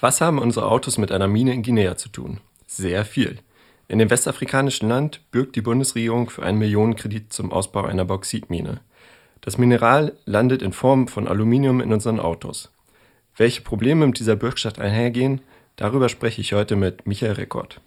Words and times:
Was 0.00 0.22
haben 0.22 0.38
unsere 0.38 0.66
Autos 0.66 0.96
mit 0.96 1.12
einer 1.12 1.28
Mine 1.28 1.52
in 1.52 1.62
Guinea 1.62 1.94
zu 1.94 2.08
tun? 2.08 2.40
Sehr 2.66 3.04
viel. 3.04 3.38
In 3.86 3.98
dem 3.98 4.08
westafrikanischen 4.08 4.88
Land 4.88 5.20
bürgt 5.30 5.56
die 5.56 5.60
Bundesregierung 5.60 6.30
für 6.30 6.42
einen 6.42 6.58
Millionenkredit 6.58 7.30
zum 7.30 7.52
Ausbau 7.52 7.84
einer 7.84 8.06
Bauxitmine. 8.06 8.80
Das 9.42 9.58
Mineral 9.58 10.16
landet 10.24 10.62
in 10.62 10.72
Form 10.72 11.06
von 11.06 11.28
Aluminium 11.28 11.82
in 11.82 11.92
unseren 11.92 12.18
Autos. 12.18 12.70
Welche 13.36 13.60
Probleme 13.60 14.06
mit 14.06 14.18
dieser 14.18 14.36
Bürgschaft 14.36 14.78
einhergehen, 14.80 15.42
darüber 15.76 16.08
spreche 16.08 16.40
ich 16.40 16.54
heute 16.54 16.76
mit 16.76 17.06
Michael 17.06 17.32
Rekord. 17.32 17.82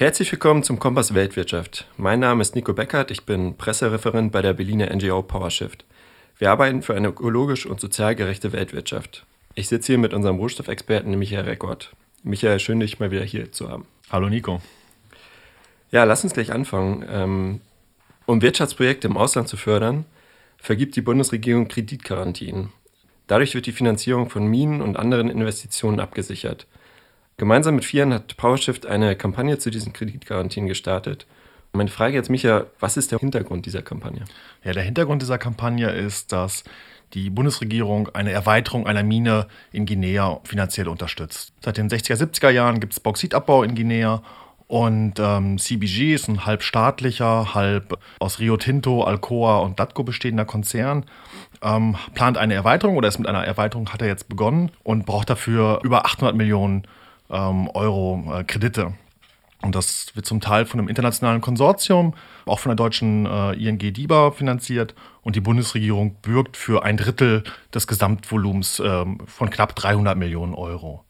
Herzlich 0.00 0.30
willkommen 0.30 0.62
zum 0.62 0.78
Kompass 0.78 1.12
Weltwirtschaft. 1.12 1.88
Mein 1.96 2.20
Name 2.20 2.40
ist 2.40 2.54
Nico 2.54 2.72
Beckert, 2.72 3.10
ich 3.10 3.26
bin 3.26 3.56
Pressereferent 3.56 4.30
bei 4.30 4.42
der 4.42 4.52
Berliner 4.52 4.94
NGO 4.94 5.24
PowerShift. 5.24 5.84
Wir 6.38 6.52
arbeiten 6.52 6.82
für 6.82 6.94
eine 6.94 7.08
ökologisch 7.08 7.66
und 7.66 7.80
sozial 7.80 8.14
gerechte 8.14 8.52
Weltwirtschaft. 8.52 9.26
Ich 9.56 9.66
sitze 9.66 9.88
hier 9.88 9.98
mit 9.98 10.14
unserem 10.14 10.36
Rohstoffexperten 10.36 11.18
Michael 11.18 11.46
Rekord. 11.46 11.96
Michael, 12.22 12.60
schön, 12.60 12.78
dich 12.78 13.00
mal 13.00 13.10
wieder 13.10 13.24
hier 13.24 13.50
zu 13.50 13.70
haben. 13.70 13.88
Hallo 14.08 14.28
Nico. 14.28 14.60
Ja, 15.90 16.04
lass 16.04 16.22
uns 16.22 16.32
gleich 16.32 16.52
anfangen. 16.52 17.04
Ähm, 17.10 17.60
um 18.24 18.40
Wirtschaftsprojekte 18.40 19.08
im 19.08 19.16
Ausland 19.16 19.48
zu 19.48 19.56
fördern, 19.56 20.04
vergibt 20.58 20.94
die 20.94 21.02
Bundesregierung 21.02 21.66
Kreditgarantien. 21.66 22.72
Dadurch 23.26 23.56
wird 23.56 23.66
die 23.66 23.72
Finanzierung 23.72 24.30
von 24.30 24.46
Minen 24.46 24.80
und 24.80 24.96
anderen 24.96 25.28
Investitionen 25.28 25.98
abgesichert. 25.98 26.68
Gemeinsam 27.38 27.76
mit 27.76 27.84
Fian 27.84 28.12
hat 28.12 28.36
PowerShift 28.36 28.84
eine 28.84 29.14
Kampagne 29.14 29.58
zu 29.58 29.70
diesen 29.70 29.92
Kreditgarantien 29.92 30.66
gestartet. 30.66 31.24
Meine 31.72 31.88
Frage 31.88 32.14
jetzt, 32.14 32.30
Micha, 32.30 32.66
was 32.80 32.96
ist 32.96 33.12
der 33.12 33.20
Hintergrund 33.20 33.64
dieser 33.64 33.80
Kampagne? 33.80 34.24
Ja, 34.64 34.72
der 34.72 34.82
Hintergrund 34.82 35.22
dieser 35.22 35.38
Kampagne 35.38 35.88
ist, 35.88 36.32
dass 36.32 36.64
die 37.14 37.30
Bundesregierung 37.30 38.08
eine 38.12 38.32
Erweiterung 38.32 38.88
einer 38.88 39.04
Mine 39.04 39.46
in 39.70 39.86
Guinea 39.86 40.40
finanziell 40.42 40.88
unterstützt. 40.88 41.52
Seit 41.62 41.76
den 41.76 41.88
60er, 41.88 42.16
70er 42.16 42.50
Jahren 42.50 42.80
gibt 42.80 42.94
es 42.94 43.00
Bauxitabbau 43.00 43.62
in 43.62 43.76
Guinea 43.76 44.20
und 44.66 45.14
ähm, 45.20 45.58
CBG 45.58 46.14
ist 46.14 46.26
ein 46.26 46.44
halb 46.44 46.64
staatlicher, 46.64 47.54
halb 47.54 48.00
aus 48.18 48.40
Rio 48.40 48.56
Tinto, 48.56 49.04
Alcoa 49.04 49.58
und 49.58 49.78
Datco 49.78 50.02
bestehender 50.02 50.44
Konzern. 50.44 51.06
Ähm, 51.62 51.94
plant 52.14 52.36
eine 52.36 52.54
Erweiterung 52.54 52.96
oder 52.96 53.06
ist 53.06 53.18
mit 53.18 53.28
einer 53.28 53.44
Erweiterung, 53.44 53.90
hat 53.92 54.02
er 54.02 54.08
jetzt 54.08 54.28
begonnen 54.28 54.72
und 54.82 55.06
braucht 55.06 55.30
dafür 55.30 55.78
über 55.84 56.04
800 56.04 56.34
Millionen 56.34 56.82
ähm, 57.30 57.68
Euro 57.74 58.24
äh, 58.34 58.44
Kredite. 58.44 58.94
Und 59.60 59.74
das 59.74 60.14
wird 60.14 60.24
zum 60.24 60.40
Teil 60.40 60.66
von 60.66 60.78
einem 60.78 60.88
internationalen 60.88 61.40
Konsortium, 61.40 62.14
auch 62.46 62.60
von 62.60 62.70
der 62.70 62.76
deutschen 62.76 63.26
äh, 63.26 63.52
ING 63.54 63.78
DIBA 63.78 64.30
finanziert. 64.30 64.94
Und 65.22 65.34
die 65.34 65.40
Bundesregierung 65.40 66.14
bürgt 66.22 66.56
für 66.56 66.84
ein 66.84 66.96
Drittel 66.96 67.42
des 67.74 67.88
Gesamtvolumens 67.88 68.80
ähm, 68.84 69.18
von 69.26 69.50
knapp 69.50 69.74
300 69.74 70.16
Millionen 70.16 70.54
Euro. 70.54 71.04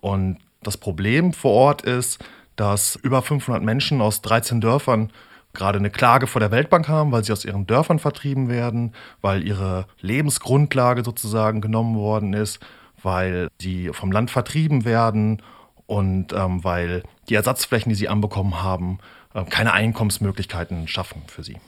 Und 0.00 0.38
das 0.62 0.76
Problem 0.76 1.32
vor 1.32 1.52
Ort 1.52 1.82
ist, 1.82 2.22
dass 2.56 2.96
über 2.96 3.22
500 3.22 3.62
Menschen 3.62 4.00
aus 4.02 4.20
13 4.20 4.60
Dörfern 4.60 5.10
gerade 5.54 5.78
eine 5.78 5.90
Klage 5.90 6.26
vor 6.26 6.40
der 6.40 6.50
Weltbank 6.50 6.88
haben, 6.88 7.10
weil 7.10 7.24
sie 7.24 7.32
aus 7.32 7.44
ihren 7.44 7.66
Dörfern 7.66 7.98
vertrieben 7.98 8.48
werden, 8.48 8.92
weil 9.22 9.46
ihre 9.46 9.86
Lebensgrundlage 10.00 11.04
sozusagen 11.04 11.60
genommen 11.60 11.96
worden 11.96 12.34
ist, 12.34 12.58
weil 13.02 13.48
sie 13.60 13.90
vom 13.92 14.12
Land 14.12 14.30
vertrieben 14.30 14.84
werden 14.84 15.40
und 15.86 16.32
ähm, 16.32 16.64
weil 16.64 17.02
die 17.28 17.34
Ersatzflächen, 17.34 17.90
die 17.90 17.96
sie 17.96 18.08
anbekommen 18.08 18.62
haben, 18.62 18.98
äh, 19.34 19.44
keine 19.44 19.72
Einkommensmöglichkeiten 19.72 20.88
schaffen 20.88 21.22
für 21.26 21.42
sie. 21.42 21.58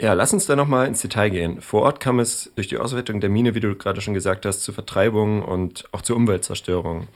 Ja, 0.00 0.12
lass 0.12 0.32
uns 0.32 0.46
da 0.46 0.54
nochmal 0.54 0.86
ins 0.86 1.02
Detail 1.02 1.30
gehen. 1.30 1.60
Vor 1.60 1.82
Ort 1.82 1.98
kam 1.98 2.20
es 2.20 2.52
durch 2.54 2.68
die 2.68 2.78
Auswertung 2.78 3.20
der 3.20 3.30
Mine, 3.30 3.56
wie 3.56 3.60
du 3.60 3.74
gerade 3.74 4.00
schon 4.00 4.14
gesagt 4.14 4.46
hast, 4.46 4.60
zu 4.60 4.72
Vertreibungen 4.72 5.42
und 5.42 5.88
auch 5.90 6.02
zur 6.02 6.14
Umweltzerstörung. 6.16 7.08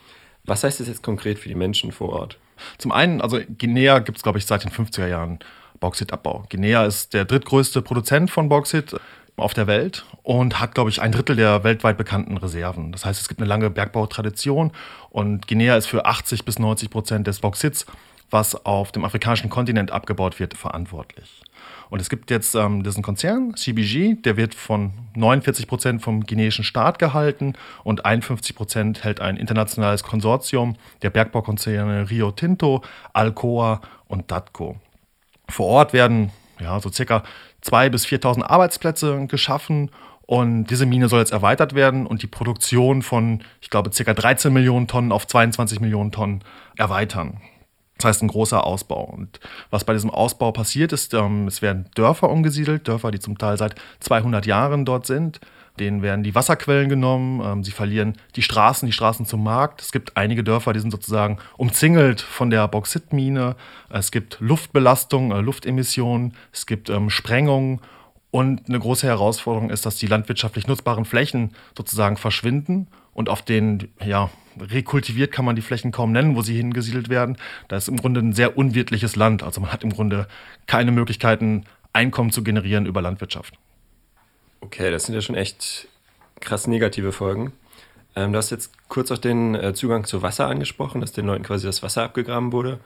Was 0.45 0.65
heißt 0.65 0.81
das 0.81 0.89
jetzt 0.89 1.05
konkret 1.05 1.39
für 1.39 1.49
die 1.49 1.55
Menschen 1.55 1.93
vor 1.93 2.09
Ort? 2.09 2.39
Zum 2.79 2.91
einen, 2.91 3.21
also 3.21 3.39
Guinea 3.59 4.01
gibt 4.01 4.19
es, 4.19 4.25
glaube 4.25 4.39
ich, 4.39 4.47
seit 4.47 4.65
den 4.65 4.73
50er 4.73 5.07
Jahren 5.07 5.39
Bauxitabbau. 5.79 6.45
Guinea 6.51 6.85
ist 6.85 7.15
der 7.15 7.25
drittgrößte 7.25 7.83
Produzent 7.83 8.31
von 8.31 8.49
Bauxit 8.49 8.97
auf 9.43 9.55
der 9.55 9.67
Welt 9.67 10.05
und 10.23 10.61
hat, 10.61 10.75
glaube 10.75 10.91
ich, 10.91 11.01
ein 11.01 11.13
Drittel 11.13 11.37
der 11.37 11.65
weltweit 11.65 11.97
bekannten 11.97 12.37
Reserven. 12.37 12.93
Das 12.93 13.05
heißt, 13.05 13.21
es 13.21 13.29
gibt 13.29 13.41
eine 13.41 13.49
lange 13.49 13.71
Bergbautradition 13.71 14.73
und 15.11 15.49
Guinea 15.49 15.77
ist 15.77 15.87
für 15.87 16.07
80 16.07 16.45
bis 16.45 16.59
90 16.59 16.91
Prozent 16.91 17.27
des 17.27 17.41
Bauxits, 17.41 17.87
was 18.31 18.65
auf 18.65 18.93
dem 18.93 19.05
afrikanischen 19.05 19.51
Kontinent 19.51 19.91
abgebaut 19.91 20.41
wird, 20.41 20.55
verantwortlich. 20.55 21.43
Und 21.91 22.01
es 22.01 22.09
gibt 22.09 22.31
jetzt 22.31 22.55
ähm, 22.55 22.83
diesen 22.83 23.03
Konzern, 23.03 23.55
CBG, 23.55 24.15
der 24.15 24.39
wird 24.39 24.55
von 24.55 24.93
49 25.15 25.67
Prozent 25.67 26.01
vom 26.01 26.25
guineischen 26.25 26.65
Staat 26.65 26.99
gehalten 26.99 27.53
und 27.85 28.07
51 28.07 28.57
Prozent 28.57 29.05
hält 29.05 29.21
ein 29.21 29.37
internationales 29.37 30.03
Konsortium 30.03 30.77
der 31.03 31.11
Bergbaukonzerne 31.11 32.09
Rio 32.09 32.31
Tinto, 32.31 32.83
Alcoa 33.13 33.83
und 34.09 34.31
Datco. 34.31 34.81
Vor 35.51 35.67
Ort 35.67 35.93
werden 35.93 36.31
ja, 36.63 36.81
so 36.81 36.91
circa 36.91 37.25
2.000 37.65 37.91
bis 37.91 38.07
4.000 38.07 38.43
Arbeitsplätze 38.43 39.27
geschaffen. 39.27 39.91
Und 40.23 40.67
diese 40.67 40.87
Mine 40.87 41.09
soll 41.09 41.21
jetzt 41.21 41.33
erweitert 41.33 41.75
werden 41.75 42.07
und 42.07 42.23
die 42.23 42.27
Produktion 42.27 43.03
von, 43.03 43.43
ich 43.61 43.71
glaube, 43.71 43.91
ca. 43.91 44.15
13 44.15 44.53
Millionen 44.53 44.87
Tonnen 44.87 45.13
auf 45.13 45.27
22 45.27 45.81
Millionen 45.81 46.13
Tonnen 46.13 46.43
erweitern. 46.77 47.41
Das 47.99 48.07
heißt, 48.07 48.23
ein 48.23 48.29
großer 48.29 48.65
Ausbau. 48.65 49.05
Und 49.05 49.41
was 49.71 49.85
bei 49.85 49.93
diesem 49.93 50.11
Ausbau 50.11 50.51
passiert 50.53 50.93
ist, 50.93 51.15
ähm, 51.15 51.47
es 51.47 51.63
werden 51.63 51.87
Dörfer 51.95 52.31
umgesiedelt, 52.31 52.89
Dörfer, 52.89 53.11
die 53.11 53.21
zum 53.21 53.39
Teil 53.39 53.57
seit 53.59 53.75
200 54.01 54.47
Jahren 54.47 54.85
dort 54.85 55.07
sind. 55.07 55.41
Denen 55.79 56.03
werden 56.03 56.23
die 56.23 56.35
Wasserquellen 56.35 56.89
genommen, 56.89 57.41
ähm, 57.43 57.65
sie 57.65 57.71
verlieren 57.71 58.15
die 58.37 58.43
Straßen, 58.43 58.87
die 58.87 58.93
Straßen 58.93 59.25
zum 59.25 59.43
Markt. 59.43 59.81
Es 59.81 59.91
gibt 59.91 60.17
einige 60.17 60.45
Dörfer, 60.45 60.73
die 60.73 60.81
sind 60.81 60.91
sozusagen 60.91 61.39
umzingelt 61.57 62.21
von 62.21 62.51
der 62.51 62.69
Bauxitmine. 62.69 63.57
Es 63.89 64.11
gibt 64.11 64.37
Luftbelastung, 64.41 65.33
äh, 65.33 65.41
Luftemissionen, 65.41 66.35
es 66.53 66.67
gibt 66.67 66.91
ähm, 66.91 67.09
Sprengungen. 67.09 67.81
Und 68.31 68.69
eine 68.69 68.79
große 68.79 69.07
Herausforderung 69.07 69.71
ist, 69.71 69.85
dass 69.85 69.97
die 69.97 70.07
landwirtschaftlich 70.07 70.67
nutzbaren 70.67 71.05
Flächen 71.05 71.53
sozusagen 71.77 72.17
verschwinden 72.17 72.89
und 73.13 73.29
auf 73.29 73.43
den, 73.43 73.89
ja, 74.03 74.31
rekultiviert 74.59 75.33
kann 75.33 75.45
man 75.45 75.57
die 75.57 75.63
Flächen 75.63 75.93
kaum 75.93 76.13
nennen, 76.13 76.37
wo 76.37 76.43
sie 76.43 76.57
hingesiedelt 76.57 77.09
werden. 77.09 77.37
Das 77.69 77.85
ist 77.85 77.89
im 77.89 77.97
Grunde 77.97 78.21
ein 78.21 78.33
sehr 78.33 78.57
unwirtliches 78.57 79.17
Land. 79.17 79.43
Also 79.43 79.61
man 79.61 79.73
hat 79.73 79.85
im 79.85 79.91
Grunde 79.91 80.29
keine 80.67 80.93
Möglichkeiten, 80.93 81.65
Einkommen 81.95 82.31
zu 82.31 82.43
generieren 82.43 82.87
über 82.87 83.03
Landwirtschaft. 83.03 83.59
Okay, 84.63 84.91
das 84.91 85.05
sind 85.05 85.15
ja 85.15 85.21
schon 85.21 85.35
echt 85.35 85.89
krass 86.41 86.67
negative 86.67 87.13
Folgen. 87.13 87.53
Ähm, 88.15 88.33
du 88.33 88.39
hast 88.39 88.51
jetzt 88.51 88.73
kurz 88.89 89.11
auch 89.11 89.19
den 89.19 89.55
äh, 89.55 89.75
Zugang 89.75 90.05
zu 90.05 90.23
Wasser 90.23 90.47
angesprochen, 90.47 91.01
dass 91.01 91.13
den 91.13 91.27
Leuten 91.27 91.43
quasi 91.43 91.67
das 91.67 91.83
Wasser 91.83 92.05
abgegraben 92.05 92.53
wurde. 92.53 92.79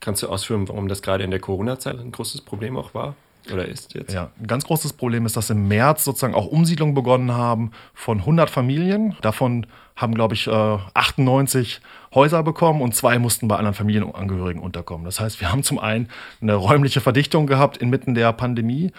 Kannst 0.00 0.22
du 0.22 0.28
ausführen, 0.28 0.68
warum 0.68 0.88
das 0.88 1.02
gerade 1.02 1.24
in 1.24 1.30
der 1.30 1.40
Corona-Zeit 1.40 1.98
ein 1.98 2.12
großes 2.12 2.42
Problem 2.42 2.76
auch 2.76 2.94
war? 2.94 3.16
Oder 3.52 3.66
ist 3.66 3.94
jetzt? 3.94 4.12
Ja, 4.12 4.30
ein 4.40 4.46
ganz 4.46 4.64
großes 4.64 4.92
Problem 4.92 5.24
ist, 5.24 5.36
dass 5.36 5.50
im 5.50 5.68
März 5.68 6.04
sozusagen 6.04 6.34
auch 6.34 6.46
Umsiedlungen 6.46 6.94
begonnen 6.94 7.32
haben 7.32 7.70
von 7.94 8.18
100 8.18 8.50
Familien. 8.50 9.16
Davon 9.22 9.66
haben, 9.94 10.14
glaube 10.14 10.34
ich, 10.34 10.48
98 10.48 11.80
äh, 11.80 12.14
Häuser 12.14 12.42
bekommen 12.42 12.82
und 12.82 12.94
zwei 12.94 13.18
mussten 13.18 13.48
bei 13.48 13.56
anderen 13.56 13.74
Familienangehörigen 13.74 14.60
unterkommen. 14.60 15.04
Das 15.04 15.20
heißt, 15.20 15.40
wir 15.40 15.50
haben 15.50 15.62
zum 15.62 15.78
einen 15.78 16.08
eine 16.40 16.54
räumliche 16.54 17.00
Verdichtung 17.00 17.46
gehabt 17.46 17.76
inmitten 17.78 18.14
der 18.14 18.32
Pandemie 18.32 18.92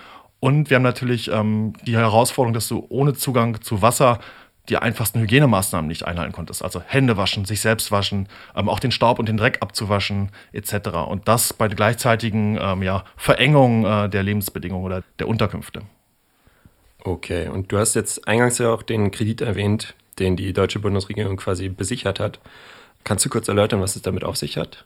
und 0.47 0.69
wir 0.69 0.75
haben 0.75 0.83
natürlich 0.83 1.29
ähm, 1.29 1.73
die 1.85 1.97
Herausforderung, 1.97 2.53
dass 2.53 2.69
du 2.69 2.85
ohne 2.87 3.13
Zugang 3.13 3.59
zu 3.59 3.81
Wasser 3.81 4.19
die 4.69 4.77
einfachsten 4.77 5.19
Hygienemaßnahmen 5.19 5.89
nicht 5.89 6.05
einhalten 6.05 6.31
konntest. 6.31 6.63
Also 6.63 6.79
Hände 6.79 7.17
waschen, 7.17 7.43
sich 7.43 7.59
selbst 7.59 7.91
waschen, 7.91 8.29
ähm, 8.55 8.69
auch 8.69 8.79
den 8.79 8.91
Staub 8.91 9.19
und 9.19 9.27
den 9.27 9.35
Dreck 9.35 9.57
abzuwaschen, 9.59 10.29
etc. 10.53 10.87
Und 11.05 11.27
das 11.27 11.51
bei 11.51 11.67
der 11.67 11.75
gleichzeitigen 11.75 12.57
ähm, 12.61 12.81
ja, 12.81 13.03
Verengung 13.17 13.83
äh, 13.83 14.07
der 14.07 14.23
Lebensbedingungen 14.23 14.85
oder 14.85 15.03
der 15.19 15.27
Unterkünfte. 15.27 15.81
Okay, 17.03 17.49
und 17.49 17.73
du 17.73 17.77
hast 17.77 17.95
jetzt 17.95 18.25
eingangs 18.25 18.57
ja 18.57 18.71
auch 18.71 18.83
den 18.83 19.11
Kredit 19.11 19.41
erwähnt, 19.41 19.95
den 20.17 20.37
die 20.37 20.53
deutsche 20.53 20.79
Bundesregierung 20.79 21.35
quasi 21.35 21.67
besichert 21.67 22.21
hat. 22.21 22.39
Kannst 23.03 23.25
du 23.25 23.29
kurz 23.29 23.49
erläutern, 23.49 23.81
was 23.81 23.97
es 23.97 24.01
damit 24.01 24.23
auf 24.23 24.37
sich 24.37 24.55
hat? 24.55 24.85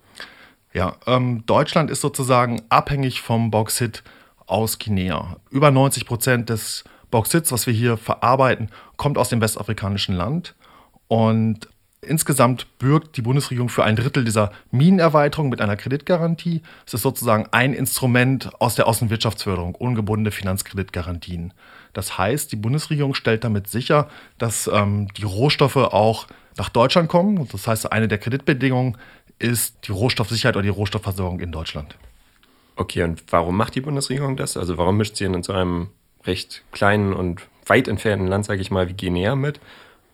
Ja, 0.74 0.96
ähm, 1.06 1.44
Deutschland 1.46 1.92
ist 1.92 2.02
sozusagen 2.02 2.63
abhängig 2.69 3.22
vom 3.22 3.52
Bauxit 3.52 4.02
aus 4.51 4.80
Guinea. 4.80 5.38
Über 5.50 5.71
90 5.71 6.06
Prozent 6.06 6.50
des 6.50 6.83
Bauxits, 7.09 7.51
was 7.51 7.68
wir 7.68 7.74
hier 7.74 7.98
verarbeiten, 7.98 8.69
kommt 8.98 9.18
aus 9.18 9.30
dem 9.30 9.42
westafrikanischen 9.42 10.15
Land. 10.15 10.56
Und 11.07 11.68
insgesamt 12.01 12.80
bürgt 12.80 13.18
die 13.18 13.21
Bundesregierung 13.21 13.69
für 13.69 13.83
ein 13.83 13.95
Drittel 13.95 14.24
dieser 14.24 14.51
Minenerweiterung 14.71 15.50
mit 15.50 15.62
einer 15.62 15.75
Kreditgarantie. 15.75 16.62
Es 16.86 16.94
ist 16.94 17.01
sozusagen 17.01 17.48
ein 17.51 17.74
Instrument 17.74 18.50
aus 18.59 18.75
der 18.75 18.88
Außenwirtschaftsförderung, 18.88 19.75
ungebundene 19.75 20.31
Finanzkreditgarantien. 20.31 21.53
Das 21.94 22.18
heißt, 22.18 22.51
die 22.51 22.56
Bundesregierung 22.56 23.13
stellt 23.13 23.44
damit 23.44 23.68
sicher, 23.68 24.07
dass 24.38 24.69
ähm, 24.71 25.07
die 25.18 25.25
Rohstoffe 25.25 25.75
auch 25.75 26.27
nach 26.57 26.69
Deutschland 26.69 27.09
kommen. 27.09 27.48
Das 27.51 27.68
heißt, 27.68 27.92
eine 27.92 28.07
der 28.07 28.18
Kreditbedingungen 28.18 28.98
ist 29.38 29.88
die 29.88 29.92
Rohstoffsicherheit 29.92 30.56
oder 30.56 30.63
die 30.63 30.69
Rohstoffversorgung 30.69 31.39
in 31.39 31.51
Deutschland. 31.51 31.95
Okay, 32.75 33.03
und 33.03 33.23
warum 33.29 33.57
macht 33.57 33.75
die 33.75 33.81
Bundesregierung 33.81 34.38
das? 34.38 34.57
Also 34.57 34.77
warum 34.77 34.97
mischt 34.97 35.15
sie 35.15 35.25
in 35.25 35.44
so 35.44 35.53
einem 35.53 35.89
recht 36.25 36.63
kleinen 36.71 37.13
und 37.13 37.41
weit 37.65 37.88
entfernten 37.88 38.27
Land, 38.27 38.45
sage 38.45 38.62
ich 38.62 38.71
mal, 38.71 38.88
wie 38.89 38.94
Guinea 38.94 39.35
mit? 39.35 39.59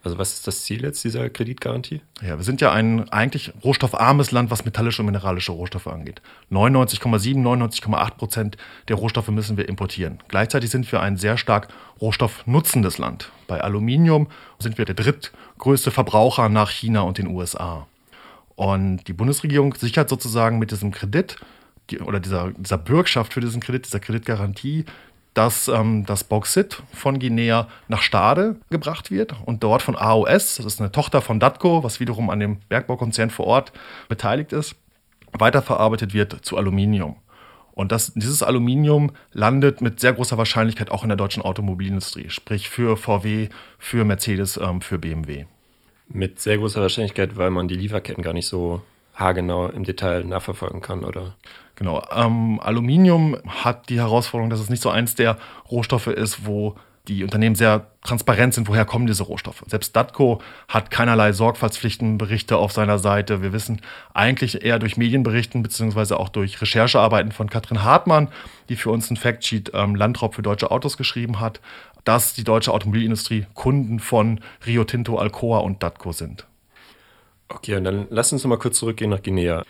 Also 0.04 0.18
was 0.18 0.34
ist 0.36 0.48
das 0.48 0.64
Ziel 0.64 0.84
jetzt 0.84 1.04
dieser 1.04 1.30
Kreditgarantie? 1.30 2.02
Ja, 2.22 2.38
wir 2.38 2.44
sind 2.46 2.62
ja 2.62 2.72
ein 2.72 3.10
eigentlich 3.10 3.52
rohstoffarmes 3.64 4.32
Land, 4.32 4.52
was 4.52 4.64
metallische 4.64 5.02
und 5.02 5.08
mineralische 5.08 5.52
Rohstoffe 5.52 5.88
angeht. 5.88 6.22
99,7, 6.50 7.42
99,8 7.42 8.12
Prozent 8.12 8.58
der 8.88 8.96
Rohstoffe 8.96 9.28
müssen 9.28 9.58
wir 9.58 9.68
importieren. 9.68 10.20
Gleichzeitig 10.30 10.70
sind 10.70 10.90
wir 10.92 11.02
ein 11.02 11.18
sehr 11.18 11.38
stark 11.38 11.68
rohstoffnutzendes 12.00 13.00
Land. 13.00 13.32
Bei 13.48 13.60
Aluminium 13.60 14.28
sind 14.60 14.78
wir 14.78 14.86
der 14.86 14.96
drittgrößte 14.96 15.92
Verbraucher 15.92 16.48
nach 16.48 16.70
China 16.70 17.02
und 17.02 17.18
den 17.18 17.28
USA. 17.28 17.86
Und 18.56 19.10
die 19.10 19.14
Bundesregierung 19.14 19.76
sichert 19.76 20.10
sozusagen 20.10 20.58
mit 20.58 20.72
diesem 20.72 20.92
Kredit 20.92 21.36
oder 22.04 22.20
dieser, 22.20 22.52
dieser 22.52 22.78
Bürgschaft 22.78 23.34
für 23.34 23.42
diesen 23.42 23.62
Kredit, 23.62 23.86
dieser 23.86 24.00
Kreditgarantie, 24.00 24.86
dass 25.34 25.68
ähm, 25.68 26.06
das 26.06 26.24
Bauxit 26.24 26.82
von 26.94 27.20
Guinea 27.20 27.68
nach 27.88 28.02
Stade 28.02 28.56
gebracht 28.72 29.12
wird 29.12 29.36
und 29.46 29.64
dort 29.64 29.84
von 29.84 29.96
AOS, 29.96 30.56
das 30.56 30.66
ist 30.66 30.82
eine 30.82 30.92
Tochter 30.92 31.22
von 31.22 31.40
DATCO, 31.40 31.84
was 31.84 32.00
wiederum 32.00 32.32
an 32.32 32.40
dem 32.40 32.58
Bergbaukonzern 32.70 33.30
vor 33.30 33.46
Ort 33.46 33.72
beteiligt 34.10 34.52
ist, 34.52 34.76
weiterverarbeitet 35.34 36.14
wird 36.14 36.44
zu 36.44 36.58
Aluminium. 36.58 37.18
Und 37.78 37.92
das, 37.92 38.12
dieses 38.16 38.42
Aluminium 38.42 39.12
landet 39.32 39.82
mit 39.82 40.00
sehr 40.00 40.14
großer 40.14 40.40
Wahrscheinlichkeit 40.40 40.90
auch 40.90 41.04
in 41.04 41.10
der 41.10 41.18
deutschen 41.18 41.44
Automobilindustrie, 41.44 42.32
sprich 42.32 42.70
für 42.70 42.98
VW, 42.98 43.50
für 43.78 44.04
Mercedes, 44.04 44.58
ähm, 44.58 44.82
für 44.82 44.98
BMW. 44.98 45.46
Mit 46.10 46.40
sehr 46.40 46.58
großer 46.58 46.82
Wahrscheinlichkeit, 46.82 47.38
weil 47.38 47.52
man 47.52 47.68
die 47.68 47.76
Lieferketten 47.76 48.24
gar 48.24 48.34
nicht 48.34 48.48
so 48.48 48.82
haargenau 49.14 49.68
im 49.70 49.84
Detail 49.84 50.24
nachverfolgen 50.24 50.82
kann, 50.82 51.04
oder? 51.04 51.36
Genau. 51.78 52.04
Ähm, 52.12 52.60
Aluminium 52.60 53.38
hat 53.48 53.90
die 53.90 54.00
Herausforderung, 54.00 54.50
dass 54.50 54.60
es 54.60 54.70
nicht 54.70 54.82
so 54.82 54.90
eins 54.90 55.14
der 55.14 55.38
Rohstoffe 55.70 56.08
ist, 56.08 56.46
wo 56.46 56.76
die 57.08 57.24
Unternehmen 57.24 57.56
sehr 57.56 57.88
transparent 58.04 58.56
sind, 58.56 58.68
woher 58.68 58.84
kommen 58.84 59.06
diese 59.06 59.24
Rohstoffe. 59.24 59.64
Selbst 59.68 59.96
DATCO 59.96 60.42
hat 60.68 60.92
keinerlei 60.92 61.32
Sorgfaltspflichtenberichte 61.32 62.58
auf 62.58 62.72
seiner 62.72 63.00
Seite. 63.00 63.42
Wir 63.42 63.54
wissen 63.54 63.82
eigentlich 64.14 64.66
eher 64.66 64.80
durch 64.80 64.98
Medienberichten 64.98 65.64
beziehungsweise 65.64 66.20
auch 66.20 66.30
durch 66.30 66.60
Recherchearbeiten 66.62 67.32
von 67.32 67.50
Katrin 67.50 67.84
Hartmann, 67.84 68.30
die 68.70 68.76
für 68.76 68.90
uns 68.90 69.10
ein 69.10 69.16
Factsheet 69.16 69.72
ähm, 69.74 69.96
Landraub 69.96 70.36
für 70.36 70.42
deutsche 70.42 70.72
Autos 70.72 70.98
geschrieben 70.98 71.40
hat, 71.40 71.62
dass 72.04 72.34
die 72.34 72.44
deutsche 72.44 72.74
Automobilindustrie 72.74 73.46
Kunden 73.54 74.00
von 74.00 74.42
Rio 74.66 74.84
Tinto, 74.84 75.18
Alcoa 75.18 75.60
und 75.60 75.84
DATCO 75.84 76.12
sind. 76.12 76.48
Okay, 77.50 77.76
und 77.76 77.84
dann 77.84 78.08
lass 78.10 78.34
uns 78.34 78.44
noch 78.44 78.50
mal 78.50 78.58
kurz 78.58 78.80
zurückgehen 78.80 79.12
nach 79.12 79.22
Guinea. 79.22 79.64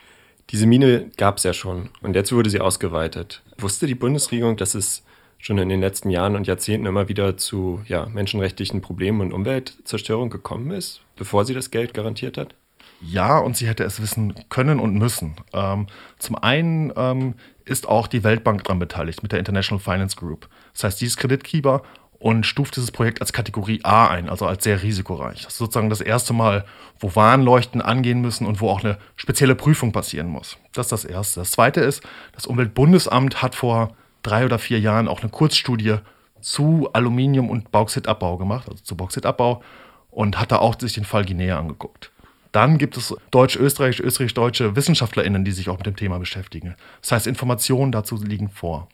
Diese 0.52 0.66
Mine 0.66 1.12
gab 1.18 1.38
es 1.38 1.44
ja 1.44 1.54
schon 1.54 1.90
und 2.02 2.16
jetzt 2.16 2.32
wurde 2.32 2.50
sie 2.50 2.62
ausgeweitet. 2.62 3.44
Wusste 3.58 3.86
die 3.86 3.96
Bundesregierung, 3.96 4.56
dass 4.56 4.76
es 4.76 5.04
schon 5.40 5.58
in 5.58 5.70
den 5.70 5.82
letzten 5.82 6.10
Jahren 6.10 6.36
und 6.36 6.48
Jahrzehnten 6.48 6.88
immer 6.88 7.10
wieder 7.10 7.38
zu 7.38 7.82
ja, 7.88 8.06
menschenrechtlichen 8.06 8.82
Problemen 8.82 9.22
und 9.22 9.34
Umweltzerstörung 9.34 10.30
gekommen 10.30 10.72
ist, 10.72 11.02
bevor 11.16 11.46
sie 11.46 11.54
das 11.54 11.70
Geld 11.70 11.94
garantiert 11.94 12.38
hat? 12.38 12.56
Ja, 13.02 13.38
und 13.38 13.56
sie 13.56 13.68
hätte 13.68 13.84
es 13.84 14.02
wissen 14.02 14.34
können 14.50 14.80
und 14.80 14.96
müssen. 14.96 15.36
Ähm, 15.54 15.88
zum 16.18 16.36
einen 16.36 16.92
ähm, 16.96 17.36
ist 17.66 17.88
auch 17.88 18.08
die 18.08 18.24
Weltbank 18.24 18.64
daran 18.64 18.80
beteiligt 18.80 19.22
mit 19.22 19.32
der 19.32 19.40
International 19.40 19.84
Finance 19.84 20.16
Group. 20.16 20.50
Das 20.74 20.86
heißt, 20.86 21.02
dieses 21.02 21.18
Kreditgeber 21.18 21.84
und 22.20 22.46
stuft 22.46 22.76
dieses 22.76 22.92
Projekt 22.92 23.22
als 23.22 23.34
Kategorie 23.34 23.82
A 23.84 24.08
ein, 24.08 24.30
also 24.30 24.46
als 24.46 24.64
sehr 24.64 24.82
risikoreich. 24.82 25.44
Das 25.44 25.54
ist 25.54 25.60
sozusagen 25.60 25.90
das 25.90 26.02
erste 26.02 26.34
Mal, 26.34 26.66
wo 27.00 27.16
Warnleuchten 27.16 27.82
angehen 27.82 28.22
müssen 28.22 28.46
und 28.48 28.60
wo 28.60 28.70
auch 28.70 28.84
eine 28.84 28.98
spezielle 29.16 29.56
Prüfung 29.56 29.92
passieren 29.92 30.28
muss. 30.28 30.58
Das 30.74 30.88
ist 30.88 30.92
das 30.92 31.06
Erste. 31.06 31.42
Das 31.42 31.52
Zweite 31.52 31.82
ist, 31.82 32.04
das 32.34 32.48
Umweltbundesamt 32.48 33.42
hat 33.42 33.56
vor 33.56 33.96
drei 34.24 34.46
oder 34.46 34.60
vier 34.60 34.80
Jahren 34.80 35.08
auch 35.08 35.22
eine 35.22 35.30
Kurzstudie 35.30 35.98
zu 36.42 36.90
Aluminium- 36.94 37.50
und 37.50 37.72
Bauxitabbau 37.72 38.38
gemacht, 38.38 38.68
also 38.70 38.84
zu 38.84 38.96
Bauxitabbau, 38.96 39.62
und 40.10 40.40
hat 40.40 40.52
da 40.52 40.58
auch 40.58 40.80
sich 40.80 40.94
den 40.94 41.06
Fall 41.06 41.26
Guinea 41.26 41.60
angeguckt. 41.60 42.12
Dann 42.52 42.78
gibt 42.78 42.98
es 42.98 43.16
deutsch-österreichisch, 43.32 44.00
österreichisch-deutsche 44.00 44.76
WissenschaftlerInnen, 44.76 45.46
die 45.46 45.52
sich 45.52 45.70
auch 45.70 45.78
mit 45.78 45.86
dem 45.86 45.96
Thema 45.96 46.18
beschäftigen. 46.18 46.76
Das 47.02 47.12
heißt, 47.12 47.28
Informationen 47.28 47.92
dazu 47.92 48.16
liegen 48.16 48.50
vor. 48.50 48.88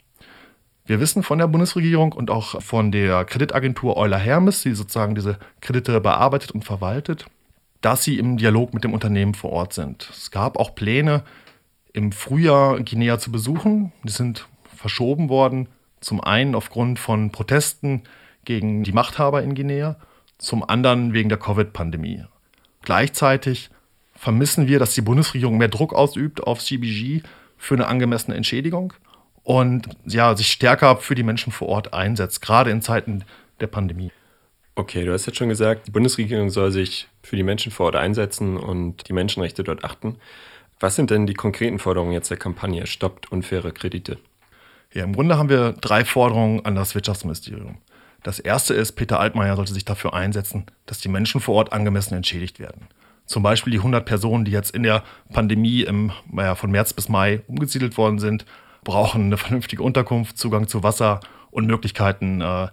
Wir 0.85 0.99
wissen 0.99 1.23
von 1.23 1.37
der 1.37 1.47
Bundesregierung 1.47 2.11
und 2.11 2.29
auch 2.29 2.61
von 2.61 2.91
der 2.91 3.23
Kreditagentur 3.23 3.95
Euler 3.95 4.17
Hermes, 4.17 4.63
die 4.63 4.73
sozusagen 4.73 5.15
diese 5.15 5.37
Kredite 5.61 6.01
bearbeitet 6.01 6.51
und 6.51 6.65
verwaltet, 6.65 7.25
dass 7.79 8.03
sie 8.03 8.19
im 8.19 8.35
Dialog 8.35 8.73
mit 8.73 8.83
dem 8.83 8.93
Unternehmen 8.93 9.33
vor 9.33 9.51
Ort 9.51 9.73
sind. 9.73 10.09
Es 10.11 10.29
gab 10.29 10.57
auch 10.57 10.75
Pläne, 10.75 11.23
im 11.93 12.11
Frühjahr 12.11 12.81
Guinea 12.81 13.17
zu 13.17 13.31
besuchen. 13.31 13.93
Die 14.03 14.11
sind 14.11 14.47
verschoben 14.75 15.29
worden. 15.29 15.69
Zum 16.01 16.21
einen 16.21 16.53
aufgrund 16.53 16.99
von 16.99 17.31
Protesten 17.31 18.01
gegen 18.43 18.83
die 18.83 18.91
Machthaber 18.91 19.41
in 19.41 19.55
Guinea, 19.55 19.95
zum 20.37 20.67
anderen 20.67 21.13
wegen 21.13 21.29
der 21.29 21.37
Covid-Pandemie. 21.37 22.25
Gleichzeitig 22.81 23.69
vermissen 24.15 24.67
wir, 24.67 24.79
dass 24.79 24.95
die 24.95 25.01
Bundesregierung 25.01 25.57
mehr 25.57 25.69
Druck 25.69 25.93
ausübt 25.93 26.43
auf 26.43 26.59
CBG 26.59 27.21
für 27.57 27.75
eine 27.75 27.87
angemessene 27.87 28.35
Entschädigung 28.35 28.93
und 29.43 29.87
ja, 30.05 30.35
sich 30.35 30.51
stärker 30.51 30.97
für 30.97 31.15
die 31.15 31.23
Menschen 31.23 31.51
vor 31.51 31.67
Ort 31.67 31.93
einsetzt, 31.93 32.41
gerade 32.41 32.71
in 32.71 32.81
Zeiten 32.81 33.23
der 33.59 33.67
Pandemie. 33.67 34.11
Okay, 34.75 35.05
du 35.05 35.13
hast 35.13 35.27
jetzt 35.27 35.37
schon 35.37 35.49
gesagt, 35.49 35.87
die 35.87 35.91
Bundesregierung 35.91 36.49
soll 36.49 36.71
sich 36.71 37.07
für 37.21 37.35
die 37.35 37.43
Menschen 37.43 37.71
vor 37.71 37.87
Ort 37.87 37.95
einsetzen 37.95 38.57
und 38.57 39.07
die 39.07 39.13
Menschenrechte 39.13 39.63
dort 39.63 39.83
achten. 39.83 40.17
Was 40.79 40.95
sind 40.95 41.11
denn 41.11 41.27
die 41.27 41.35
konkreten 41.35 41.77
Forderungen 41.77 42.11
jetzt 42.11 42.31
der 42.31 42.37
Kampagne 42.37 42.87
Stoppt 42.87 43.31
unfaire 43.31 43.71
Kredite? 43.71 44.17
Ja, 44.91 45.03
im 45.03 45.13
Grunde 45.13 45.37
haben 45.37 45.49
wir 45.49 45.73
drei 45.73 46.05
Forderungen 46.05 46.65
an 46.65 46.75
das 46.75 46.95
Wirtschaftsministerium. 46.95 47.77
Das 48.23 48.39
erste 48.39 48.73
ist, 48.73 48.93
Peter 48.93 49.19
Altmaier 49.19 49.55
sollte 49.55 49.73
sich 49.73 49.85
dafür 49.85 50.13
einsetzen, 50.13 50.65
dass 50.85 50.99
die 50.99 51.09
Menschen 51.09 51.41
vor 51.41 51.55
Ort 51.55 51.73
angemessen 51.73 52.15
entschädigt 52.15 52.59
werden. 52.59 52.87
Zum 53.25 53.43
Beispiel 53.43 53.71
die 53.71 53.79
100 53.79 54.05
Personen, 54.05 54.45
die 54.45 54.51
jetzt 54.51 54.71
in 54.71 54.83
der 54.83 55.03
Pandemie 55.31 55.81
im, 55.81 56.11
ja, 56.35 56.55
von 56.55 56.71
März 56.71 56.93
bis 56.93 57.09
Mai 57.09 57.41
umgesiedelt 57.47 57.97
worden 57.97 58.19
sind, 58.19 58.45
brauchen 58.83 59.25
eine 59.25 59.37
vernünftige 59.37 59.83
Unterkunft, 59.83 60.37
Zugang 60.37 60.67
zu 60.67 60.83
Wasser 60.83 61.19
und 61.51 61.67
Möglichkeiten, 61.67 62.41
äh, 62.41 62.67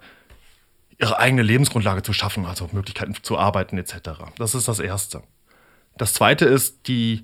ihre 0.98 1.18
eigene 1.18 1.42
Lebensgrundlage 1.42 2.02
zu 2.02 2.12
schaffen, 2.12 2.46
also 2.46 2.68
Möglichkeiten 2.72 3.14
zu 3.22 3.38
arbeiten 3.38 3.78
etc. 3.78 3.94
Das 4.36 4.54
ist 4.54 4.68
das 4.68 4.80
Erste. 4.80 5.22
Das 5.96 6.12
Zweite 6.14 6.44
ist 6.44 6.88
die 6.88 7.22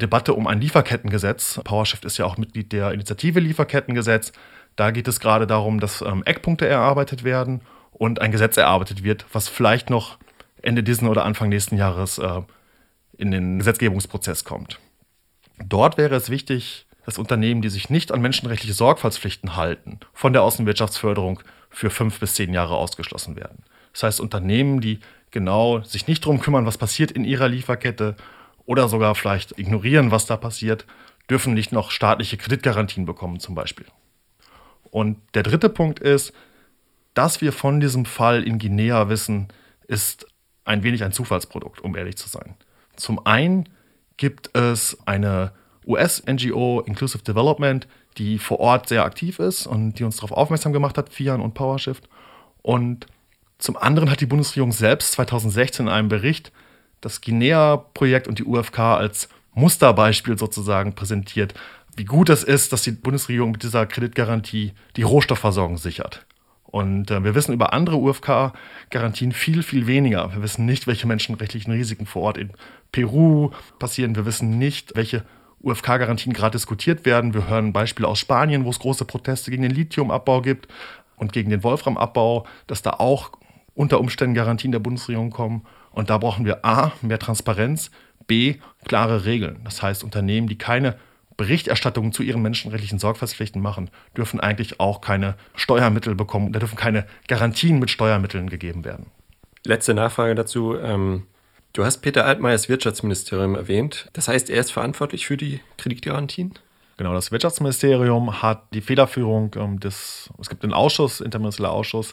Debatte 0.00 0.34
um 0.34 0.46
ein 0.46 0.60
Lieferkettengesetz. 0.60 1.60
PowerShift 1.64 2.04
ist 2.04 2.18
ja 2.18 2.24
auch 2.24 2.36
Mitglied 2.36 2.72
der 2.72 2.92
Initiative 2.92 3.40
Lieferkettengesetz. 3.40 4.32
Da 4.76 4.90
geht 4.90 5.08
es 5.08 5.20
gerade 5.20 5.46
darum, 5.46 5.80
dass 5.80 6.02
ähm, 6.02 6.22
Eckpunkte 6.24 6.66
erarbeitet 6.66 7.24
werden 7.24 7.62
und 7.92 8.20
ein 8.20 8.32
Gesetz 8.32 8.56
erarbeitet 8.56 9.04
wird, 9.04 9.24
was 9.32 9.48
vielleicht 9.48 9.88
noch 9.88 10.18
Ende 10.62 10.82
diesen 10.82 11.08
oder 11.08 11.24
Anfang 11.24 11.48
nächsten 11.48 11.76
Jahres 11.76 12.18
äh, 12.18 12.42
in 13.16 13.30
den 13.30 13.58
Gesetzgebungsprozess 13.58 14.44
kommt. 14.44 14.80
Dort 15.64 15.96
wäre 15.96 16.16
es 16.16 16.30
wichtig, 16.30 16.86
dass 17.04 17.18
Unternehmen, 17.18 17.62
die 17.62 17.68
sich 17.68 17.90
nicht 17.90 18.12
an 18.12 18.20
menschenrechtliche 18.20 18.74
Sorgfaltspflichten 18.74 19.56
halten, 19.56 20.00
von 20.12 20.32
der 20.32 20.42
Außenwirtschaftsförderung 20.42 21.40
für 21.70 21.90
fünf 21.90 22.20
bis 22.20 22.34
zehn 22.34 22.52
Jahre 22.52 22.76
ausgeschlossen 22.76 23.36
werden. 23.36 23.64
Das 23.92 24.04
heißt, 24.04 24.20
Unternehmen, 24.20 24.80
die 24.80 25.00
genau 25.30 25.80
sich 25.80 26.06
nicht 26.06 26.24
darum 26.24 26.40
kümmern, 26.40 26.66
was 26.66 26.78
passiert 26.78 27.10
in 27.10 27.24
ihrer 27.24 27.48
Lieferkette 27.48 28.16
oder 28.66 28.88
sogar 28.88 29.14
vielleicht 29.14 29.58
ignorieren, 29.58 30.10
was 30.10 30.26
da 30.26 30.36
passiert, 30.36 30.86
dürfen 31.28 31.54
nicht 31.54 31.72
noch 31.72 31.90
staatliche 31.90 32.36
Kreditgarantien 32.36 33.06
bekommen 33.06 33.40
zum 33.40 33.54
Beispiel. 33.54 33.86
Und 34.90 35.18
der 35.34 35.42
dritte 35.42 35.68
Punkt 35.68 35.98
ist, 35.98 36.32
dass 37.14 37.40
wir 37.40 37.52
von 37.52 37.80
diesem 37.80 38.04
Fall 38.04 38.42
in 38.42 38.58
Guinea 38.58 39.08
wissen, 39.08 39.48
ist 39.86 40.26
ein 40.64 40.82
wenig 40.82 41.04
ein 41.04 41.12
Zufallsprodukt, 41.12 41.80
um 41.80 41.96
ehrlich 41.96 42.16
zu 42.16 42.28
sein. 42.28 42.54
Zum 42.96 43.24
einen 43.26 43.68
gibt 44.16 44.56
es 44.56 44.98
eine 45.06 45.52
US-NGO 45.86 46.80
Inclusive 46.86 47.22
Development, 47.22 47.86
die 48.16 48.38
vor 48.38 48.60
Ort 48.60 48.88
sehr 48.88 49.04
aktiv 49.04 49.38
ist 49.38 49.66
und 49.66 49.98
die 49.98 50.04
uns 50.04 50.16
darauf 50.16 50.32
aufmerksam 50.32 50.72
gemacht 50.72 50.98
hat, 50.98 51.10
FIAN 51.10 51.40
und 51.40 51.54
PowerShift. 51.54 52.08
Und 52.62 53.06
zum 53.58 53.76
anderen 53.76 54.10
hat 54.10 54.20
die 54.20 54.26
Bundesregierung 54.26 54.72
selbst 54.72 55.12
2016 55.12 55.86
in 55.86 55.92
einem 55.92 56.08
Bericht 56.08 56.52
das 57.00 57.20
Guinea-Projekt 57.20 58.28
und 58.28 58.38
die 58.38 58.44
UFK 58.44 58.78
als 58.78 59.28
Musterbeispiel 59.54 60.38
sozusagen 60.38 60.94
präsentiert, 60.94 61.54
wie 61.96 62.04
gut 62.04 62.28
es 62.28 62.42
ist, 62.42 62.72
dass 62.72 62.82
die 62.82 62.90
Bundesregierung 62.90 63.52
mit 63.52 63.62
dieser 63.62 63.86
Kreditgarantie 63.86 64.72
die 64.96 65.02
Rohstoffversorgung 65.02 65.76
sichert. 65.76 66.26
Und 66.64 67.12
äh, 67.12 67.22
wir 67.22 67.36
wissen 67.36 67.52
über 67.52 67.72
andere 67.72 67.96
UFK-Garantien 67.98 69.30
viel, 69.30 69.62
viel 69.62 69.86
weniger. 69.86 70.34
Wir 70.34 70.42
wissen 70.42 70.66
nicht, 70.66 70.88
welche 70.88 71.06
menschenrechtlichen 71.06 71.72
Risiken 71.72 72.04
vor 72.04 72.22
Ort 72.22 72.36
in 72.36 72.50
Peru 72.90 73.50
passieren. 73.78 74.16
Wir 74.16 74.26
wissen 74.26 74.58
nicht, 74.58 74.96
welche 74.96 75.24
UFK-Garantien 75.64 76.32
gerade 76.32 76.52
diskutiert 76.52 77.04
werden. 77.04 77.34
Wir 77.34 77.48
hören 77.48 77.72
Beispiele 77.72 78.08
aus 78.08 78.18
Spanien, 78.18 78.64
wo 78.64 78.70
es 78.70 78.78
große 78.78 79.04
Proteste 79.04 79.50
gegen 79.50 79.62
den 79.62 79.72
Lithiumabbau 79.72 80.42
gibt. 80.42 80.68
und 81.16 81.32
gegen 81.32 81.48
den 81.48 81.62
Wolframabbau, 81.62 82.44
dass 82.66 82.82
da 82.82 82.90
auch 82.90 83.30
unter 83.74 84.00
Umständen 84.00 84.34
Garantien 84.34 84.72
der 84.72 84.80
Bundesregierung 84.80 85.30
kommen. 85.30 85.64
Und 85.92 86.10
da 86.10 86.18
brauchen 86.18 86.44
wir 86.44 86.64
A, 86.64 86.92
mehr 87.02 87.20
Transparenz, 87.20 87.92
B, 88.26 88.56
klare 88.84 89.24
Regeln. 89.24 89.60
Das 89.64 89.80
heißt, 89.80 90.02
Unternehmen, 90.02 90.48
die 90.48 90.58
keine 90.58 90.96
Berichterstattungen 91.36 92.12
zu 92.12 92.22
ihren 92.22 92.42
menschenrechtlichen 92.42 92.98
Sorgfaltspflichten 92.98 93.60
machen, 93.60 93.90
dürfen 94.16 94.40
eigentlich 94.40 94.80
auch 94.80 95.00
keine 95.00 95.34
Steuermittel 95.54 96.14
bekommen. 96.14 96.52
Da 96.52 96.58
dürfen 96.58 96.76
keine 96.76 97.06
Garantien 97.28 97.78
mit 97.78 97.90
Steuermitteln 97.90 98.50
gegeben 98.50 98.84
werden. 98.84 99.06
Letzte 99.64 99.94
Nachfrage 99.94 100.34
dazu. 100.34 100.76
Ähm, 100.76 101.24
du 101.74 101.84
hast 101.84 101.98
Peter 101.98 102.24
Altmaiers 102.24 102.70
Wirtschaftsministerium 102.70 103.54
erwähnt. 103.54 104.08
Das 104.14 104.28
heißt, 104.28 104.48
er 104.48 104.60
ist 104.60 104.72
verantwortlich 104.72 105.26
für 105.26 105.36
die 105.36 105.60
Kreditgarantien? 105.76 106.54
Genau, 106.96 107.12
das 107.12 107.32
Wirtschaftsministerium 107.32 108.40
hat 108.40 108.62
die 108.72 108.80
Federführung 108.80 109.50
ähm, 109.56 109.80
des, 109.80 110.30
es 110.40 110.48
gibt 110.48 110.62
einen 110.62 110.72
Ausschuss, 110.72 111.20
interministerieller 111.20 111.72
Ausschuss, 111.74 112.12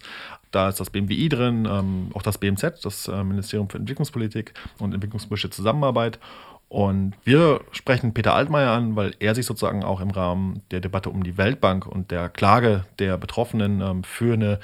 da 0.50 0.70
ist 0.70 0.80
das 0.80 0.90
BMWI 0.90 1.30
drin, 1.30 1.68
ähm, 1.70 2.10
auch 2.16 2.24
das 2.24 2.40
BMZ, 2.40 2.84
das 2.84 3.08
äh, 3.08 3.24
Ministerium 3.24 3.70
für 3.70 3.78
Entwicklungspolitik 3.78 4.54
und 4.80 4.94
entwicklungspolitische 4.94 5.52
Zusammenarbeit. 5.52 6.20
Und 6.68 7.14
wir 7.24 7.62
sprechen 7.72 8.14
Peter 8.14 8.34
Altmaier 8.34 8.72
an, 8.72 8.96
weil 8.96 9.14
er 9.20 9.36
sich 9.36 9.46
sozusagen 9.46 9.84
auch 9.84 10.02
im 10.02 10.10
Rahmen 10.10 10.62
der 10.72 10.80
Debatte 10.80 11.10
um 11.10 11.24
die 11.24 11.38
Weltbank 11.38 11.86
und 11.86 12.12
der 12.12 12.30
Klage 12.30 12.86
der 12.98 13.18
Betroffenen 13.18 13.82
ähm, 13.82 14.04
für 14.04 14.34
eine 14.34 14.60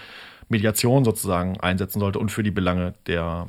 Mediation 0.49 1.05
sozusagen 1.05 1.59
einsetzen 1.59 1.99
sollte 1.99 2.17
und 2.17 2.31
für 2.31 2.43
die 2.43 2.51
Belange 2.51 2.93
der 3.05 3.47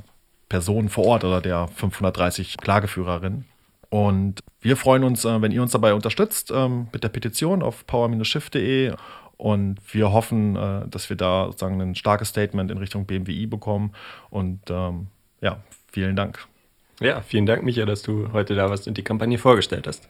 Personen 0.49 0.89
vor 0.89 1.05
Ort 1.05 1.25
oder 1.25 1.41
der 1.41 1.69
530 1.69 2.57
Klageführerinnen. 2.57 3.45
Und 3.91 4.41
wir 4.61 4.77
freuen 4.77 5.05
uns, 5.05 5.25
äh, 5.25 5.41
wenn 5.41 5.53
ihr 5.53 5.63
uns 5.63 5.73
dabei 5.73 5.95
unterstützt 5.95 6.51
ähm, 6.55 6.89
mit 6.93 7.05
der 7.05 7.09
Petition 7.09 7.63
auf 7.63 7.87
power-shift.de. 7.87 8.95
Und 9.37 9.79
wir 9.93 10.13
hoffen, 10.13 10.57
äh, 10.57 10.89
dass 10.89 11.09
wir 11.09 11.17
da 11.17 11.47
sozusagen 11.47 11.81
ein 11.81 11.95
starkes 11.95 12.29
Statement 12.29 12.71
in 12.71 12.79
Richtung 12.79 13.07
BMWI 13.07 13.47
bekommen. 13.47 13.93
Und 14.31 14.61
ähm, 14.69 15.07
ja, 15.41 15.61
vielen 15.91 16.17
Dank. 16.17 16.47
Ja, 17.01 17.21
vielen 17.21 17.47
Dank, 17.47 17.63
Micha, 17.63 17.87
dass 17.87 18.03
du 18.03 18.33
heute 18.33 18.55
da 18.55 18.69
warst 18.69 18.89
und 18.89 18.99
die 18.99 19.05
Kampagne 19.05 19.39
vorgestellt 19.39 19.87
hast. 19.87 20.09